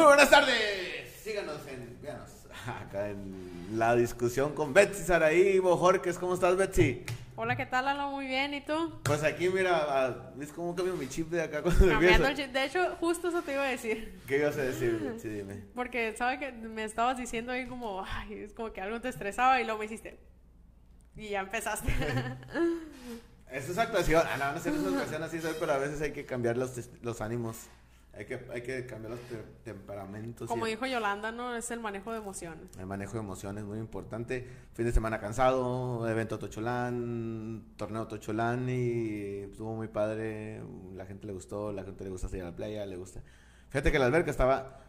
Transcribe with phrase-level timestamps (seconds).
[0.00, 0.56] Muy buenas tardes.
[1.22, 2.30] Síganos en, véanos,
[2.66, 6.16] acá en la discusión con Betsy Saraí Bojorques.
[6.18, 7.04] ¿Cómo estás, Betsy?
[7.36, 8.10] Hola, ¿qué tal, Lalo?
[8.10, 8.98] Muy bien, ¿y tú?
[9.02, 12.46] Pues aquí, mira, ¿ves cómo cambio mi chip de acá cuando Cambiando el chip.
[12.46, 14.18] De hecho, justo eso te iba a decir.
[14.26, 15.28] ¿Qué ibas a decir, Betsy?
[15.28, 15.64] Dime.
[15.74, 19.60] Porque, ¿sabes que Me estabas diciendo ahí como, ay, es como que algo te estresaba
[19.60, 20.18] y luego me hiciste.
[21.14, 21.92] Y ya empezaste.
[23.52, 24.22] Eso es actuación.
[24.26, 26.88] Ah, no, no sé, es actuación así soy, pero a veces hay que cambiar los,
[27.02, 27.68] los ánimos.
[28.20, 30.46] Hay que, hay que cambiar los te- temperamentos.
[30.46, 31.56] como y dijo Yolanda, ¿no?
[31.56, 32.68] Es el manejo de emociones.
[32.78, 34.46] el manejo de emociones muy importante.
[34.74, 40.62] Fin de semana cansado, evento Tocholán, torneo Tocholán y estuvo muy padre.
[40.94, 43.22] La gente le gustó, la gente le gusta salir a la playa, le gusta.
[43.70, 44.80] Fíjate que la alberca estaba.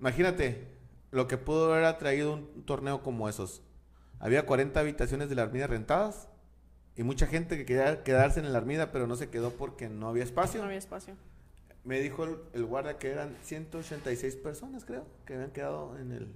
[0.00, 0.68] Imagínate
[1.10, 3.62] lo que pudo haber atraído un torneo como esos.
[4.20, 6.28] Había 40 habitaciones de la Armida rentadas
[6.96, 10.08] y mucha gente que quería quedarse en la Armida, pero no se quedó porque no
[10.08, 10.60] había espacio.
[10.60, 11.14] No había espacio.
[11.88, 16.34] Me dijo el, el guardia que eran 186 personas, creo, que habían quedado en el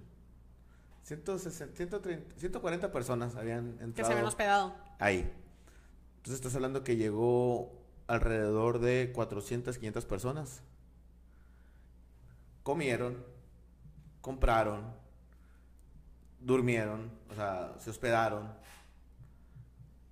[1.02, 4.74] 160, 130, 140 personas habían entrado Que se habían hospedado.
[4.98, 5.30] ahí.
[6.16, 7.70] Entonces estás hablando que llegó
[8.06, 10.62] alrededor de 400, 500 personas.
[12.62, 13.22] Comieron,
[14.22, 14.94] compraron,
[16.40, 18.54] durmieron, o sea, se hospedaron.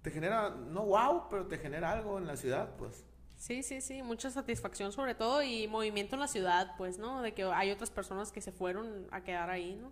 [0.02, 3.06] Te genera, no wow, pero te genera algo en la ciudad, pues.
[3.40, 7.22] Sí, sí, sí, mucha satisfacción sobre todo y movimiento en la ciudad, pues, ¿no?
[7.22, 9.90] De que hay otras personas que se fueron a quedar ahí, ¿no?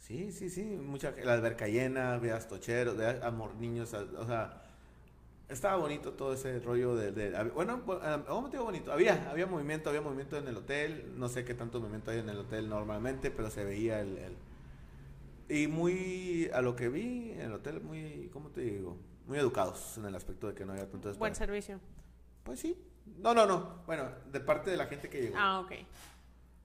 [0.00, 4.62] Sí, sí, sí, mucha, la alberca llena, veas tocheros, veas amor, niños, o sea,
[5.48, 9.30] estaba bonito todo ese rollo de, de- bueno, bu- a- a un motivo bonito, había,
[9.30, 12.38] había movimiento, había movimiento en el hotel, no sé qué tanto movimiento hay en el
[12.38, 14.36] hotel normalmente, pero se veía el, el-
[15.48, 18.96] y muy, a lo que vi en el hotel, muy, ¿cómo te digo?
[19.28, 21.80] Muy educados en el aspecto de que no había tanto Buen servicio.
[22.44, 22.76] Pues sí,
[23.18, 25.72] no, no, no, bueno, de parte de la gente que llegó, Ah, ok.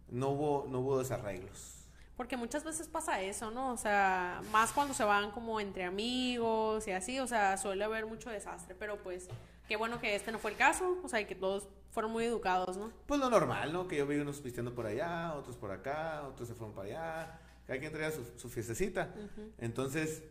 [0.10, 1.80] no hubo, no hubo desarreglos.
[2.18, 3.72] Porque muchas veces pasa eso, ¿no?
[3.74, 8.06] O sea, más cuando se van como entre amigos y así, o sea, suele haber
[8.06, 9.28] mucho desastre, pero pues
[9.68, 12.26] qué bueno que este no fue el caso, o sea, y que todos fueron muy
[12.26, 12.92] educados, ¿no?
[13.08, 13.88] Pues lo normal, ¿no?
[13.88, 17.40] Que yo vi unos pisteando por allá, otros por acá, otros se fueron para allá.
[17.66, 19.10] Cada quien traía su, su fiestecita.
[19.58, 20.22] Entonces,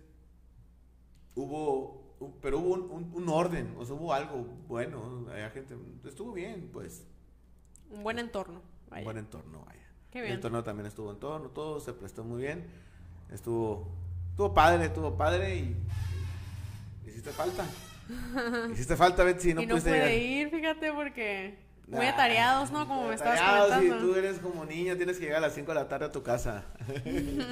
[1.34, 5.27] hubo, hu- pero hubo un, un- un orden, o sea, hubo algo bueno.
[5.31, 5.75] Había gente,
[6.05, 7.05] estuvo bien, pues.
[7.91, 8.60] Un buen entorno.
[8.84, 9.05] Un vaya.
[9.05, 9.81] buen entorno, vaya.
[10.10, 10.41] Qué El bien.
[10.41, 12.66] torneo también estuvo en torno, todo se prestó muy bien.
[13.31, 13.88] Estuvo,
[14.31, 15.77] estuvo padre, estuvo padre y,
[17.06, 17.65] y hiciste falta.
[18.72, 20.12] hiciste falta, Betsy, no y no pudiste pude llegar.
[20.12, 22.87] ir, fíjate, porque muy atareados, ¿no?
[22.87, 24.04] Como me estabas atareados, comentando.
[24.04, 26.12] Y tú eres como niña, tienes que llegar a las 5 de la tarde a
[26.12, 26.65] tu casa.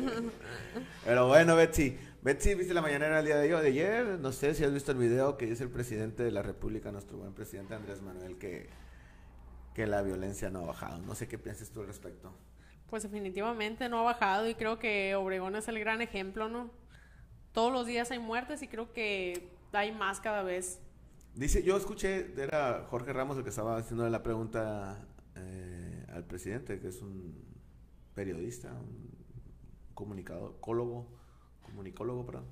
[1.04, 1.98] Pero bueno, Betsy.
[2.22, 4.06] Betsy, ¿viste la mañanera el día de de ayer?
[4.18, 7.18] No sé si has visto el video que dice el presidente de la República, nuestro
[7.18, 8.68] buen presidente Andrés Manuel, que,
[9.74, 10.98] que la violencia no ha bajado.
[10.98, 12.32] No sé qué piensas tú al respecto.
[12.88, 16.70] Pues definitivamente no ha bajado y creo que Obregón es el gran ejemplo, ¿no?
[17.52, 20.80] Todos los días hay muertes y creo que hay más cada vez.
[21.34, 26.80] Dice, yo escuché, era Jorge Ramos el que estaba haciendo la pregunta eh, al presidente,
[26.80, 27.34] que es un
[28.14, 29.10] periodista, un
[29.94, 31.06] comunicador, cólogo,
[31.62, 32.44] comunicólogo, perdón.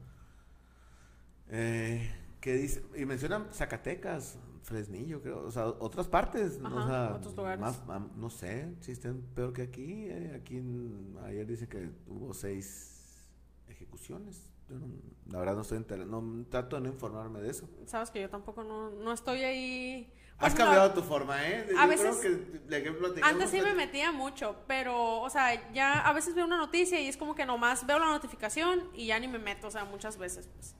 [1.51, 2.09] Eh,
[2.41, 6.69] que dice, y mencionan Zacatecas, Fresnillo, creo, o sea, otras partes, ¿no?
[6.69, 7.61] Ajá, o sea, otros lugares.
[7.61, 11.91] más, más- no sé, si estén peor que aquí, eh, aquí en- ayer dice que
[12.07, 13.27] hubo seis
[13.69, 14.87] ejecuciones, yo no-
[15.33, 17.69] la verdad no estoy enterado, no, trato de no informarme de eso.
[17.87, 20.13] Sabes que yo tampoco no, no estoy ahí.
[20.39, 21.67] Has no, cambiado tu forma, ¿eh?
[21.77, 26.01] A Yo veces- creo que ejemplo Antes sí me metía mucho, pero, o sea, ya
[26.01, 29.19] a veces veo una noticia y es como que nomás veo la notificación y ya
[29.19, 30.75] ni me meto, o sea, muchas veces, pues.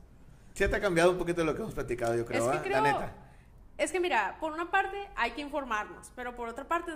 [0.55, 2.69] Sí te ha cambiado un poquito de lo que hemos platicado, yo creo, es que
[2.69, 3.13] creo, La neta.
[3.79, 6.93] es que mira, por una parte hay que informarnos, pero por otra parte,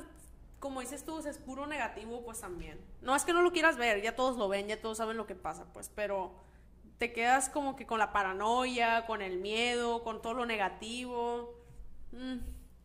[0.61, 2.81] como dices tú, es puro negativo, pues también.
[3.03, 5.27] No es que no lo quieras ver, ya todos lo ven, ya todos saben lo
[5.27, 6.33] que pasa, pues, pero
[7.03, 11.53] te quedas como que con la paranoia, con el miedo, con todo lo negativo.
[12.13, 12.37] Mm,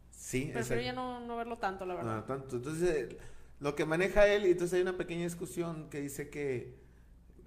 [0.09, 0.83] Sí, prefiero exacto.
[0.83, 2.15] ya no, no verlo tanto, la verdad.
[2.15, 2.55] No, tanto.
[2.55, 3.17] Entonces, eh,
[3.59, 6.79] lo que maneja él, y entonces hay una pequeña discusión que dice que,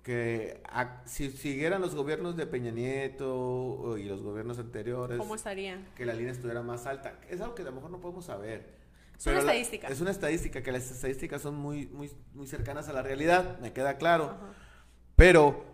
[0.05, 5.85] que a- si siguieran los gobiernos de Peña Nieto y los gobiernos anteriores, ¿Cómo estaría?
[5.97, 7.19] que la línea estuviera más alta.
[7.29, 8.79] Es algo que a lo mejor no podemos saber.
[9.19, 9.89] Es una Pero la- estadística.
[9.89, 13.73] es una estadística, que las estadísticas son muy, muy, muy cercanas a la realidad, me
[13.73, 14.27] queda claro.
[14.27, 14.55] Ajá.
[15.17, 15.65] Pero,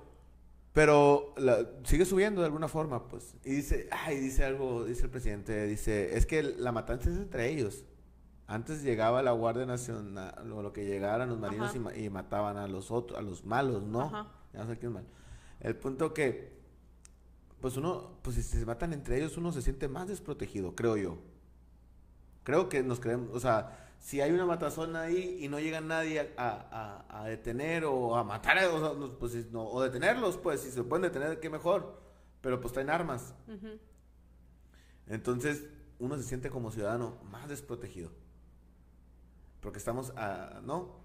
[0.76, 3.34] pero la- sigue subiendo de alguna forma, pues.
[3.46, 7.49] Y dice, ay, dice algo, dice el presidente, dice, es que la matanza es entre
[7.50, 7.87] ellos.
[8.46, 12.69] Antes llegaba la Guardia Nacional, o lo que llegaran los marinos y, y mataban a
[12.69, 14.02] los otros, a los malos, ¿no?
[14.02, 14.26] Ajá.
[14.52, 15.06] Ya no sé quién es malo.
[15.61, 16.52] El punto que,
[17.62, 21.17] pues uno, pues si se matan entre ellos, uno se siente más desprotegido, creo yo.
[22.44, 26.32] Creo que nos creemos, o sea, si hay una matazón ahí y no llega nadie
[26.37, 30.70] a, a- a detener o a matar, sea, no, pues, no, o detenerlos, pues si
[30.70, 32.00] se pueden detener, qué mejor.
[32.41, 33.35] Pero pues traen armas.
[35.08, 35.64] Entonces
[35.99, 38.12] uno se siente como ciudadano más desprotegido.
[39.61, 41.00] Porque estamos a, ¿no?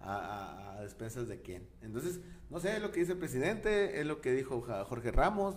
[0.00, 1.68] A, a- a despensas de quién.
[1.82, 5.54] Entonces, no sé, es lo que dice el presidente, es lo que dijo Jorge Ramos.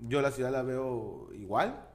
[0.00, 1.88] Yo la ciudad la veo igual,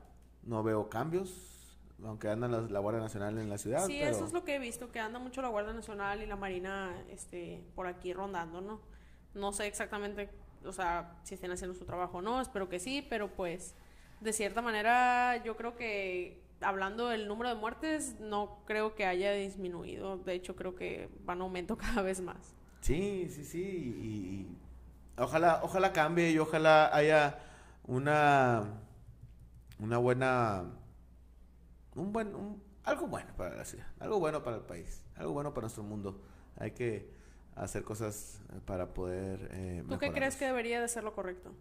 [0.44, 1.59] no veo cambios,
[2.06, 3.86] aunque andan la, la Guardia Nacional en la ciudad.
[3.86, 6.26] Sí, pero- eso es lo que he visto, que anda mucho la Guardia Nacional y
[6.26, 8.82] la Marina este, por aquí rondando, ¿no?
[9.34, 10.30] No sé exactamente,
[10.66, 13.76] o sea, si estén haciendo su trabajo o no, espero que sí, pero pues,
[14.22, 19.32] de cierta manera, yo creo que, hablando del número de muertes, no creo que haya
[19.34, 22.56] disminuido, de hecho creo que va en aumento cada vez más.
[22.82, 23.62] Sí, sí, sí.
[23.62, 24.06] Y,
[25.20, 27.40] y ojalá, ojalá cambie y ojalá haya
[27.86, 28.64] una,
[29.80, 30.66] una buena,
[32.00, 35.54] un buen, un- algo bueno para la ciudad, algo bueno para el país, algo bueno
[35.54, 36.22] para nuestro mundo.
[36.58, 37.10] Hay que
[37.56, 39.50] hacer cosas eh, para poder.
[39.52, 41.52] Eh, ¿Tú qué crees que debería de ser lo correcto?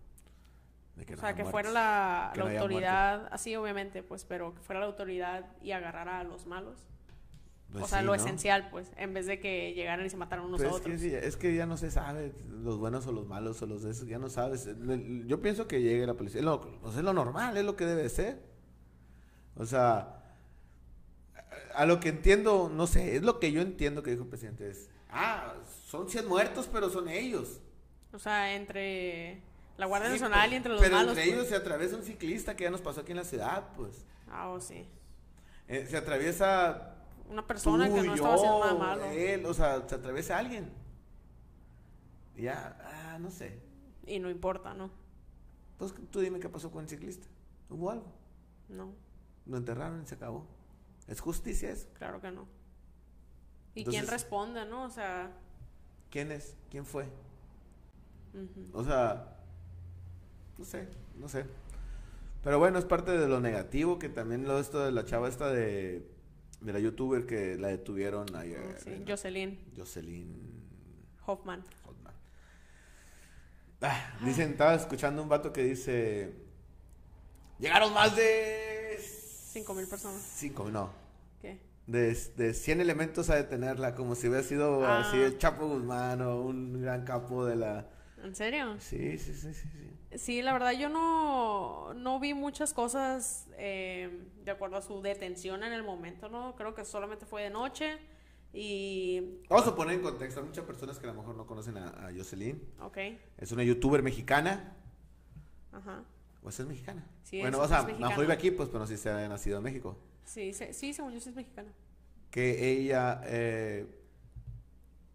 [0.96, 1.50] De que O no sea, que muertes.
[1.52, 5.44] fuera la, Que la no haya autoridad, así obviamente, pues, pero que fuera la autoridad
[5.62, 6.87] y agarrara a los malos.
[7.70, 8.14] Pues o sea, sí, lo ¿no?
[8.17, 10.93] esencial, pues, en vez de que llegaran y se mataran unos Pero a es, que,
[10.94, 11.02] otros.
[11.29, 14.08] es que ya no se sabe los buenos o los malos o los de esos,
[14.08, 14.64] ya no sabes.
[14.67, 17.84] Le- Yo pienso que llegue la policía, lo, pues es lo normal, es lo que
[17.84, 18.43] debe ser.
[19.55, 20.18] O sea,
[21.80, 24.69] a, lo que entiendo, no sé, es lo que yo entiendo que dijo el presidente,
[24.70, 25.54] es, ah,
[25.86, 27.60] son 100 muertos, pero son ellos.
[28.12, 29.42] O sea, entre
[29.76, 31.10] la Guardia Sí, Nacional pues, y entre los pero malos.
[31.12, 31.34] entre pues.
[31.34, 34.04] ellos se atraviesa un ciclista que ya nos pasó aquí en la ciudad, pues.
[34.28, 34.86] Ah, oh, sí.
[35.69, 36.94] Eh, se atraviesa
[37.28, 39.04] Una persona tú, que no yo, estaba haciendo nada malo.
[39.04, 40.70] él, o sea, se atraviesa alguien.
[42.36, 43.58] Ya, ah, no sé.
[44.06, 44.90] Y no importa, ¿no?
[45.76, 47.26] Pues tú dime qué pasó con el ciclista.
[47.69, 48.06] ¿Hubo algo?
[48.69, 48.94] No,
[49.46, 50.46] Lo enterraron y se acabó.
[51.08, 51.88] ¿Es justicia eso?
[51.94, 52.46] claro que no.
[53.75, 54.84] ¿Y Entonces- quién responde, no?
[54.84, 55.32] O sea,
[56.10, 56.56] ¿Quién es?
[56.70, 57.06] ¿Quién fue?
[58.72, 59.37] O sea,
[60.58, 61.44] no sé, no sé.
[62.43, 65.50] Pero bueno, es parte de lo negativo que también lo esto de la chava esta
[65.50, 66.08] de,
[66.60, 68.60] de la youtuber que la detuvieron ayer.
[68.76, 70.62] Oh, sí, en- Jocelyn Jocelyn
[71.26, 71.62] Hoffman.
[71.84, 72.14] Hoffman.
[73.82, 76.34] Ah, dicen, estaba escuchando un vato que dice,
[77.58, 78.68] llegaron más de...
[79.58, 80.20] Cinco mil personas.
[80.37, 80.90] Cinco, no.
[81.40, 81.58] ¿Qué?
[81.87, 85.00] De, de 100 elementos a detenerla, como si hubiera sido Ah.
[85.00, 87.88] así el Chapo Guzmán o un gran capo de la...
[88.22, 88.76] ¿En serio?
[88.81, 89.69] Sí, sí, sí, sí.
[89.72, 90.19] sí.
[90.19, 95.62] Sí, la verdad yo no, no vi muchas cosas eh, de acuerdo a su detención
[95.62, 96.55] en el momento, ¿no?
[96.56, 97.99] Creo que solamente fue de noche
[98.52, 99.40] y...
[99.49, 101.88] Vamos a poner en contexto a muchas personas que a lo mejor no conocen a,
[102.08, 102.60] a Jocelyn.
[102.81, 102.99] Ok,
[103.38, 104.75] Es una youtuber mexicana.
[105.72, 106.05] ajá.
[106.48, 107.06] ¿O esa es mexicana?
[107.24, 109.58] Sí, bueno, o sea, mejor vive aquí, pues, pero no sé si se había nacido
[109.58, 109.98] en México.
[110.24, 111.70] Sí, se- sí, según yo sí es mexicana.
[112.30, 113.20] Que ella...
[113.26, 113.86] eh,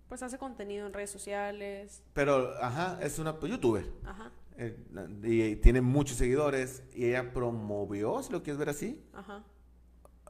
[0.08, 3.90] Pues hace contenido en redes sociales, pero, ajá, es una pues, youtuber.
[4.06, 4.78] ajá, eh,
[5.24, 6.84] y, tiene muchos seguidores.
[6.94, 9.44] Y ella promovió, si lo quieres ver así, ajá,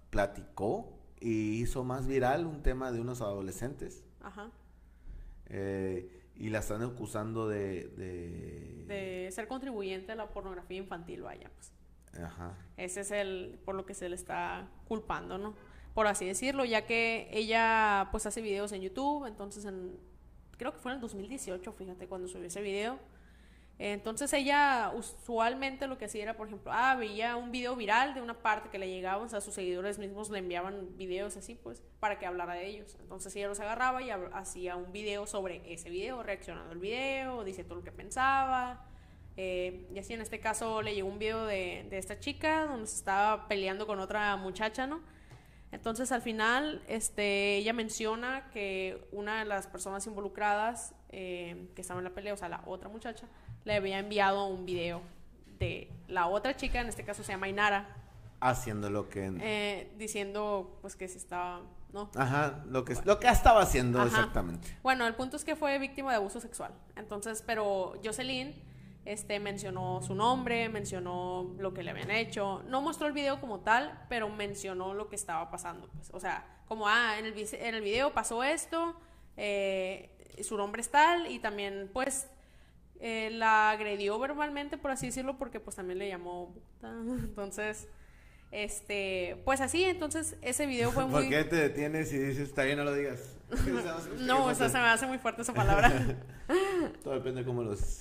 [0.09, 4.05] platicó y hizo más viral un tema de unos adolescentes.
[4.21, 4.51] ajá.
[5.47, 7.88] eh, y la están acusando de...
[7.97, 11.71] de- De ser contribuyente a la pornografía infantil, vaya, pues.
[12.24, 12.56] Ajá.
[12.77, 15.56] Ese es el por lo que se le está culpando, ¿no?
[15.95, 19.98] Por así decirlo, ya que ella pues hace videos en YouTube, entonces en
[20.58, 23.00] creo que fue en el 2018, fíjate, cuando subió ese video.
[23.80, 28.22] Entonces ella usualmente lo que hacía era, por ejemplo, ah, veía un video viral de
[28.22, 31.82] una parte que le llegaba, o sea, sus seguidores mismos le enviaban videos así, pues,
[32.00, 32.96] para que hablara de ellos.
[33.01, 37.75] Entonces ella los agarraba y hacía un video sobre ese video, reaccionando al video, diciendo
[37.75, 38.86] lo que pensaba.
[39.36, 42.86] eh, y así en este caso le llegó un video de, de esta chica donde
[42.88, 45.01] se estaba peleando con otra muchacha, ¿no?
[45.72, 52.00] Entonces al final este, ella menciona que una de las personas involucradas eh, que estaba
[52.00, 53.27] en la pelea, o sea, la otra muchacha,
[53.65, 55.01] le había enviado un video
[55.60, 57.98] de la otra chica, en este caso se llama Inara,
[58.39, 59.32] Haciendo lo que...
[59.39, 61.62] eh, diciendo pues que se estaba,
[61.93, 62.12] ¿no?
[62.15, 64.08] Ajá, lo que, lo que estaba haciendo Ajá.
[64.08, 64.77] exactamente.
[64.84, 66.74] Bueno, el punto es que fue víctima de abuso sexual.
[66.98, 68.53] Entonces, pero Jocelyn
[69.05, 72.63] este, mencionó su nombre, mencionó lo que le habían hecho.
[72.67, 75.88] No mostró el video como tal, pero mencionó lo que estaba pasando.
[75.93, 76.10] Pues.
[76.13, 78.96] O sea, como, ah, en el, en el video pasó esto,
[79.38, 80.10] eh,
[80.43, 82.29] su nombre es tal, y también, pues,
[83.05, 86.89] eh, la agredió verbalmente, por así decirlo, porque pues también le llamó puta.
[87.05, 87.89] Entonces,
[88.50, 91.29] este, pues así, entonces ese video fue ¿Por muy...
[91.29, 93.36] qué te detienes y dices, está bien, no lo digas?
[94.19, 95.91] No, o sea, se me hace muy fuerte esa palabra.
[97.03, 98.00] Todo depende de cómo los...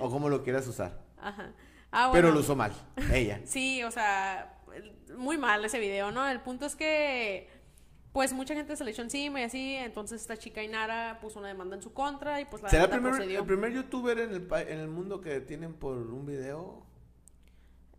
[0.00, 0.98] o cómo lo quieras usar.
[1.18, 1.52] Ajá.
[1.92, 2.72] Ah, Pero lo usó mal,
[3.12, 3.40] ella.
[3.44, 4.58] Sí, o sea,
[5.16, 6.28] muy mal ese video, ¿no?
[6.28, 7.48] El punto es que
[8.12, 11.48] pues mucha gente se le echó encima y así, entonces esta chica Inara puso una
[11.48, 13.40] demanda en su contra y pues la ¿Será el primer, procedió.
[13.40, 16.82] el primer youtuber en el, en el mundo que tienen por un video?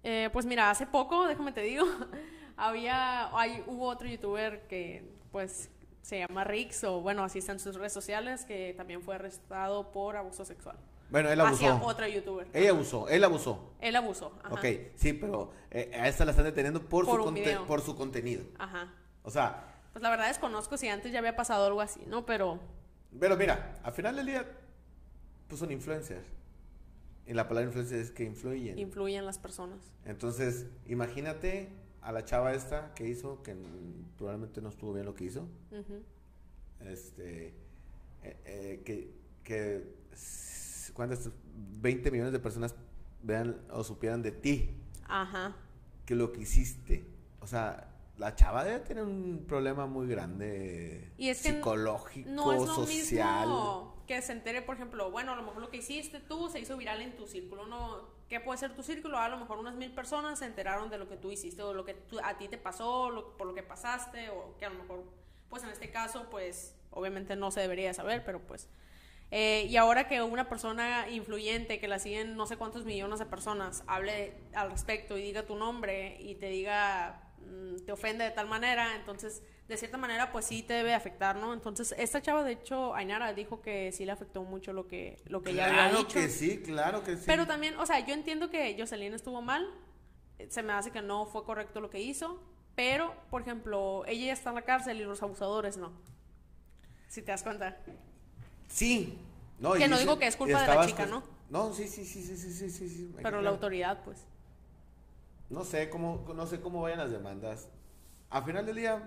[0.03, 1.85] Eh, pues mira, hace poco, déjame te digo,
[2.57, 5.69] había, hay, hubo otro youtuber que pues
[6.01, 9.91] se llama Rix o bueno, así está en sus redes sociales que también fue arrestado
[9.91, 10.77] por abuso sexual.
[11.11, 11.55] Bueno, él abusó.
[11.55, 12.47] Hacia otra youtuber.
[12.53, 13.73] Ella abusó, él abusó.
[13.81, 14.31] Él abusó.
[14.43, 14.53] Ajá.
[14.53, 17.65] Ok, sí, pero eh, a esta la están deteniendo por, Por su, conte- video.
[17.65, 18.43] por su contenido.
[18.59, 18.93] Ajá.
[19.23, 22.25] O sea, Pues la verdad desconozco si antes ya había pasado algo así, ¿no?
[22.25, 22.57] Pero
[23.19, 24.49] pero mira, al final del día,
[25.49, 26.25] pues son influencers.
[27.25, 28.79] Y la palabra influencer es que influyen.
[28.79, 29.77] influyen las personas.
[30.05, 31.67] Entonces, imagínate
[32.01, 33.57] a la chava esta que hizo, que
[34.17, 35.49] probablemente no estuvo bien lo que hizo.
[36.79, 37.47] Este,
[38.23, 39.13] eh, eh, que,
[39.43, 39.95] que
[40.93, 41.29] ¿cuántas?
[41.81, 42.73] 20 millones de personas
[43.21, 44.77] vean o supieran de ti,
[45.09, 45.57] Ajá.
[46.05, 47.05] que lo que hiciste.
[47.41, 52.53] O sea, la chava debe tener un problema muy grande Y es que psicológico, No
[52.53, 53.47] es lo social.
[53.47, 56.59] mismo que se entere, por ejemplo, bueno, a lo mejor lo que hiciste tú se
[56.59, 58.07] hizo viral en tu círculo, ¿no?
[58.27, 59.17] ¿Qué puede ser tu círculo?
[59.17, 61.85] A lo mejor unas mil personas se enteraron de lo que tú hiciste o lo
[61.85, 64.79] que tú- a ti te pasó, lo- por lo que pasaste, o que a lo
[64.81, 65.03] mejor,
[65.49, 68.67] pues en este caso, pues obviamente no se debería saber, pero pues...
[69.31, 73.27] eh, y ahora que una persona influyente que la siguen no sé cuántos millones de
[73.27, 78.31] personas hable al respecto y diga tu nombre y te diga, Mm, te ofende de
[78.31, 81.53] tal manera, entonces de cierta manera pues sí te debe afectar, ¿no?
[81.53, 85.41] Entonces esta chava de hecho Ainara dijo que sí le afectó mucho lo que lo
[85.41, 86.07] que ella había dicho.
[86.07, 87.23] Claro que sí, claro que sí.
[87.25, 89.67] Pero también, o sea, yo entiendo que Jocelyn estuvo mal,
[90.37, 92.41] eh, se me hace que no fue correcto lo que hizo,
[92.75, 95.91] pero por ejemplo, ella ya está en la cárcel y los abusadores no.
[97.07, 97.77] Si te das cuenta.
[98.67, 99.17] Sí.
[99.59, 101.23] No, que no digo que es culpa de la chica, ¿no?
[101.49, 103.11] No, sí, sí, sí, sí, sí, sí, sí.
[103.21, 104.25] Pero la autoridad pues.
[105.49, 107.69] No sé cómo, no sé cómo vayan las demandas.
[108.29, 109.03] A final del día,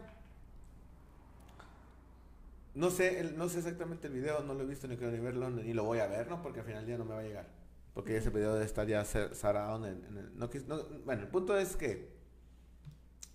[2.74, 5.20] no sé, el- no sé exactamente el video, no lo he visto ni quiero ni
[5.20, 6.42] verlo, ni lo voy a ver, ¿no?
[6.42, 7.46] Porque al final del día no me va a llegar.
[7.94, 10.38] Porque ese video debe estar ya cer- cerrado en, en el...
[10.38, 12.10] No, no- bueno, el punto es que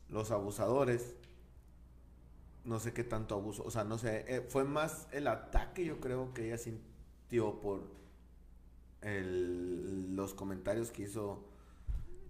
[0.10, 1.16] los abusadores,
[2.64, 6.00] no sé qué tanto abuso, o sea, no sé, eh, fue más el ataque yo
[6.00, 7.84] creo que ella sintió por
[9.02, 11.44] el- los comentarios que hizo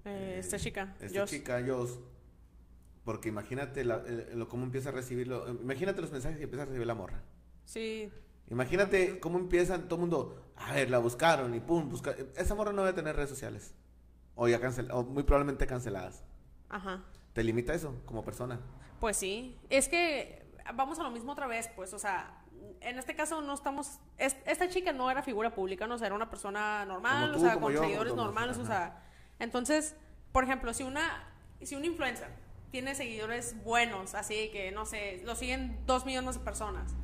[0.07, 1.29] Eh, eh, esta chica, Esta Joss.
[1.29, 1.99] chica, Joss.
[3.03, 5.47] Porque imagínate la- lo, cómo empieza a recibirlo.
[5.49, 7.21] Imagínate los mensajes que empieza a recibir la morra.
[7.65, 8.11] Sí,
[8.49, 10.41] Imagínate cómo empiezan todo el mundo.
[10.55, 12.15] A ver, la buscaron y pum, busca.
[12.37, 13.73] Esa morra no debe tener redes sociales.
[14.35, 16.23] O ya cancel, o muy probablemente canceladas.
[16.69, 17.03] ajá.
[17.33, 18.59] Te limita eso como persona.
[19.01, 19.59] Pues sí.
[19.69, 22.41] Es que vamos a lo mismo otra vez, pues, o sea,
[22.81, 23.99] en este caso no estamos.
[24.17, 27.37] es- esta chica no era figura pública, no o sea, era una persona normal, tú,
[27.39, 29.03] o sea, con yo, seguidores normales, o sea.
[29.39, 29.95] Entonces,
[30.31, 31.27] por ejemplo, si una,
[31.61, 32.29] si un influencer
[32.71, 36.95] tiene seguidores buenos, así que, no sé, lo siguen dos millones de personas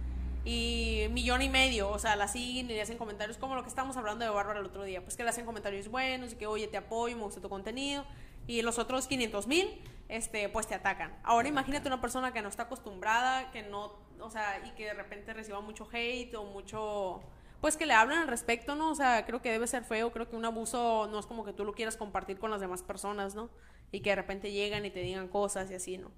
[0.46, 3.70] y millón y medio, o sea, la siguen y le hacen comentarios como lo que
[3.70, 6.48] estábamos hablando de Bárbara el otro día, pues que le hacen comentarios buenos y que,
[6.48, 8.06] oye, te apoyo, me gusta tu contenido,
[8.46, 11.16] y los otros 500 mil, este, pues te atacan.
[11.24, 14.94] Ahora imagínate una persona que no está acostumbrada, que no, o sea, y que de
[14.94, 17.22] repente reciba mucho hate o mucho,
[17.64, 18.92] pues que le hablan al respecto, ¿no?
[18.92, 21.54] O sea, creo que debe ser feo, creo que un abuso no es como que
[21.54, 23.50] tú lo quieras compartir con las demás personas, ¿no?
[23.90, 26.12] Y que de repente llegan y te digan cosas y así, ¿no?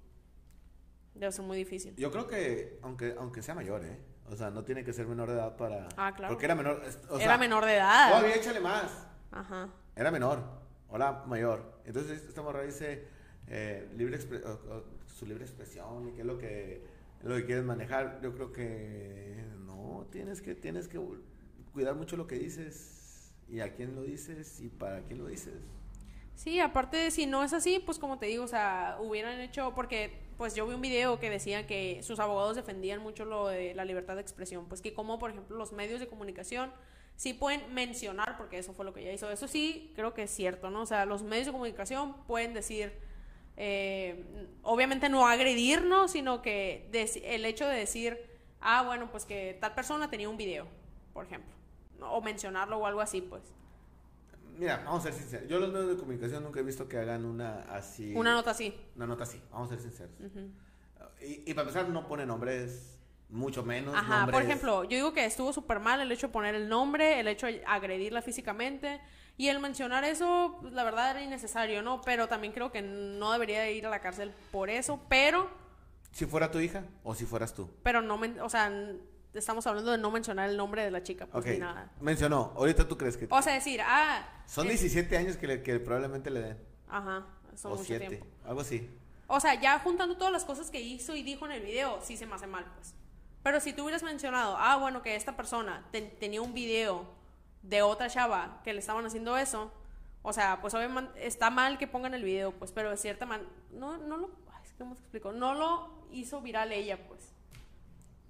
[1.14, 1.94] Debe ser muy difícil.
[1.94, 3.96] Yo creo que, aunque, aunque sea mayor, ¿eh?
[4.28, 5.88] O sea, no tiene que ser menor de edad para.
[5.96, 6.34] Ah, claro.
[6.34, 6.82] Porque era menor.
[7.20, 8.08] Era menor de edad.
[8.08, 9.06] Todavía échale más.
[9.30, 9.68] Ajá.
[9.94, 10.42] Era menor,
[10.90, 11.80] ahora mayor.
[11.84, 13.06] Entonces esta morra dice
[13.46, 16.84] eh, libre o su libre expresión y qué es lo que,
[17.22, 18.18] lo que quieres manejar.
[18.20, 20.98] Yo creo que no, tienes que, tienes que
[21.76, 25.52] cuidar mucho lo que dices y a quién lo dices y para quién lo dices.
[26.34, 30.22] Sí, aparte, si no es así, pues como te digo, o sea, hubieran hecho, porque
[30.38, 33.84] pues yo vi un video que decía que sus abogados defendían mucho lo de la
[33.84, 36.72] libertad de expresión, pues que como, por ejemplo, los medios de comunicación
[37.14, 40.30] sí pueden mencionar, porque eso fue lo que ella hizo, eso sí creo que es
[40.30, 40.80] cierto, ¿no?
[40.80, 42.94] O sea, los medios de comunicación pueden decir,
[43.58, 44.24] eh,
[44.62, 46.88] obviamente no agredirnos, sino que
[47.22, 48.18] el hecho de decir,
[48.62, 50.66] ah, bueno, pues que tal persona tenía un video,
[51.12, 51.54] por ejemplo.
[52.00, 53.42] O mencionarlo o algo así, pues.
[54.58, 55.48] Mira, vamos a ser sinceros.
[55.48, 58.14] Yo los medios de comunicación nunca he visto que hagan una así.
[58.14, 58.74] Una nota así.
[58.96, 60.14] Una nota así, vamos a ser sinceros.
[60.20, 60.50] Ujú.
[61.20, 62.98] y, y para empezar, no pone nombres,
[63.28, 63.94] mucho menos.
[63.94, 66.68] Ajá, por nombres- ejemplo, yo digo que estuvo súper mal el hecho de poner el
[66.68, 69.00] nombre, el hecho de agredirla físicamente
[69.36, 72.00] y el mencionar eso, pues, la verdad era innecesario, ¿no?
[72.00, 75.50] Pero también creo que no debería ir a la cárcel por eso, pero,
[76.12, 77.68] Si fuera tu hija o si fueras tú.
[77.82, 78.72] pero no, men- o sea,
[79.38, 81.90] estamos hablando de no mencionar el nombre de la chica, pues Ok, ni nada.
[82.00, 82.52] mencionó.
[82.56, 83.26] Ahorita tú crees que.
[83.30, 86.58] O sea, decir, ah, Son eh, 17 años que, le- que probablemente le den.
[86.88, 88.26] Ajá, son o mucho 7, tiempo.
[88.46, 88.90] algo así.
[89.28, 92.16] O sea, ya juntando todas las cosas que hizo y dijo en el video, sí
[92.16, 92.94] se me hace mal, pues.
[93.42, 95.84] Pero si tú hubieras mencionado, ah, bueno, que esta persona
[96.20, 97.06] tenía un video
[97.62, 99.72] de otra chava que le estaban haciendo eso,
[100.22, 103.48] o sea, pues obviamente está mal que pongan el video, pues, pero de cierta manera,
[103.72, 105.32] no, no lo, ay, ¿cómo te explico?
[105.32, 107.32] No lo hizo viral ella, pues.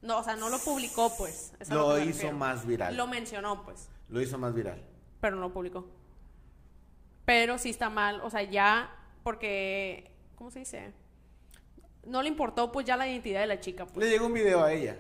[0.07, 1.53] No, o sea, no lo publicó, pues.
[1.69, 2.97] lo hizo más viral.
[2.97, 3.89] Lo mencionó, pues.
[4.09, 4.81] Lo hizo más viral.
[5.21, 5.85] Pero no lo publicó.
[7.25, 8.89] Pero sí está mal, o sea, ya,
[9.25, 10.93] porque, ¿cómo se dice?
[12.05, 14.07] No le importó, pues, ya la identidad de la chica, pues.
[14.07, 14.97] Le llegó un video a ella.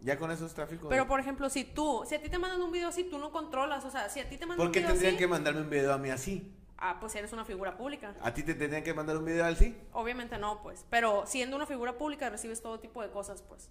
[0.00, 0.88] Ya con eso es tráfico.
[0.88, 3.30] Pero, por ejemplo, si tú, si a ti te mandan un video así, tú no
[3.30, 4.94] controlas, o sea, si a ti te mandan un video así...
[4.94, 6.56] ¿Por qué tendrían que mandarme un video a mí así?
[6.80, 8.14] Ah, pues eres una figura pública.
[8.22, 9.76] ¿A ti te tendrían que mandar un video así?
[9.92, 10.86] Obviamente no, pues.
[10.88, 13.70] Pero siendo una figura pública recibes todo tipo de cosas, pues.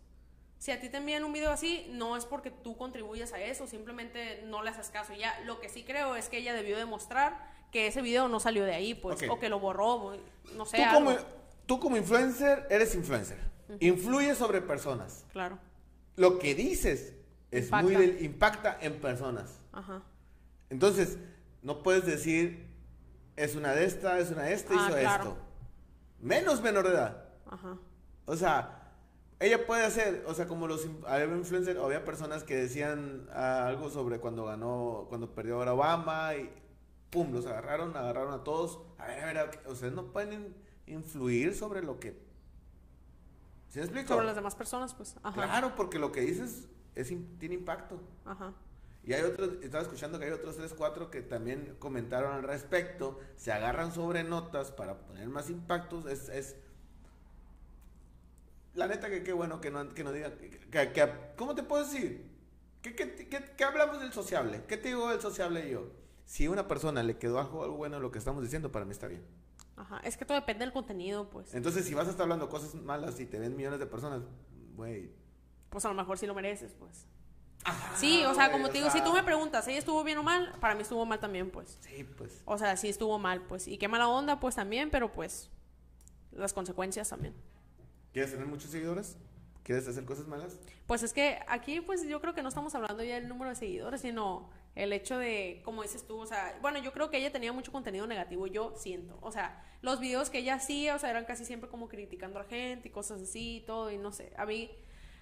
[0.59, 3.65] Si a ti te envían un video así, no es porque tú contribuyes a eso,
[3.65, 5.13] simplemente no le haces caso.
[5.13, 8.65] Ya, lo que sí creo es que ella debió demostrar que ese video no salió
[8.65, 10.17] de ahí, pues, o que lo borró,
[10.55, 10.77] no sé.
[10.77, 11.15] Tú, Como,
[11.65, 13.39] tú como influencer, eres influencer.
[13.79, 15.25] Influye sobre personas.
[15.31, 15.57] Claro.
[16.15, 17.13] Lo que dices
[17.51, 19.59] es muy del, impacta en personas.
[19.71, 20.03] Ajá.
[20.69, 21.17] Entonces,
[21.61, 22.68] no puedes decir,
[23.39, 25.37] es una de esta, es una de esta, ah, hizo esto.
[26.19, 27.23] Menos menor de edad.
[27.49, 27.77] Ajá.
[28.25, 28.91] O sea,
[29.39, 33.89] ella puede hacer, o sea, como los había influencers, había personas que decían ah, algo
[33.89, 36.51] sobre cuando ganó, cuando perdió ahora Obama y
[37.09, 38.81] pum, los agarraron, agarraron a todos.
[38.97, 40.53] A ver, a ver, o sea, no pueden
[40.85, 42.21] influir sobre lo que.
[43.69, 44.09] ¿Sí me explico?
[44.09, 45.15] Sobre las demás personas, pues.
[45.23, 45.33] Ajá.
[45.33, 48.01] Claro, porque lo que dices es, tiene impacto.
[48.25, 48.53] Ajá.
[49.09, 53.19] Y hay otros, estaba escuchando que hay otros tres, cuatro que también comentaron al respecto,
[53.37, 56.55] se agarran sobre notas para poner más impactos, es, es
[58.75, 62.29] la neta que qué bueno que no, que no digan, que, ¿cómo te puedo decir?
[62.83, 64.61] ¿Qué, qué, hablamos del sociable?
[64.67, 65.87] ¿Qué te digo del sociable yo?
[66.25, 68.91] Si a una persona le quedó algo, algo bueno lo que estamos diciendo, para mí
[68.91, 69.25] está bien.
[69.75, 71.55] Ajá, es que todo depende del contenido, pues.
[71.55, 74.21] Entonces, si vas a estar hablando cosas malas y te ven millones de personas,
[74.75, 75.09] güey.
[75.71, 77.07] Pues a lo mejor sí lo mereces, pues.
[77.65, 80.23] Ajá, sí, o sea, como te digo, si tú me preguntas, ¿ella estuvo bien o
[80.23, 80.53] mal?
[80.59, 81.77] Para mí estuvo mal también, pues.
[81.81, 82.41] Sí, pues.
[82.45, 83.67] O sea, sí estuvo mal, pues.
[83.67, 85.49] Y qué mala onda, pues también, pero pues.
[86.31, 87.35] Las consecuencias también.
[88.13, 89.17] ¿Quieres tener muchos seguidores?
[89.63, 90.57] ¿Quieres hacer cosas malas?
[90.87, 93.55] Pues es que aquí, pues yo creo que no estamos hablando ya del número de
[93.55, 97.31] seguidores, sino el hecho de, como dices tú, o sea, bueno, yo creo que ella
[97.31, 99.19] tenía mucho contenido negativo, yo siento.
[99.21, 102.43] O sea, los videos que ella hacía, o sea, eran casi siempre como criticando a
[102.43, 104.33] la gente y cosas así y todo, y no sé.
[104.37, 104.71] A mí,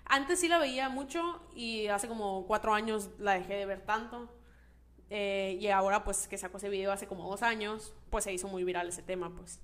[0.09, 4.33] antes sí la veía mucho y hace como cuatro años la dejé de ver tanto.
[5.09, 8.47] Eh, y ahora, pues, que sacó ese video hace como dos años, pues se hizo
[8.47, 9.61] muy viral ese tema, pues.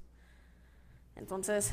[1.15, 1.71] Entonces,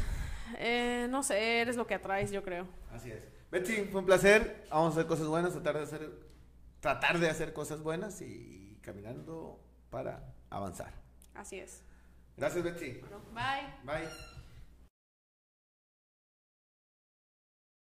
[0.59, 2.67] eh, no sé, eres lo que atraes, yo creo.
[2.93, 3.23] Así es.
[3.51, 4.67] Betsy, fue un placer.
[4.71, 6.11] Vamos a hacer cosas buenas, tratar de hacer,
[6.81, 10.93] tratar de hacer cosas buenas y caminando para avanzar.
[11.35, 11.85] Así es.
[12.37, 13.01] Gracias, Betsy.
[13.35, 13.75] bye.
[13.85, 14.30] Bye.